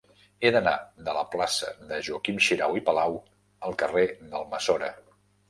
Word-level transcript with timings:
He 0.47 0.51
d'anar 0.53 0.71
de 1.09 1.13
la 1.17 1.25
plaça 1.35 1.69
de 1.91 1.99
Joaquim 2.07 2.41
Xirau 2.47 2.81
i 2.81 2.83
Palau 2.89 3.21
al 3.71 3.79
carrer 3.85 4.09
d'Almassora. 4.33 4.93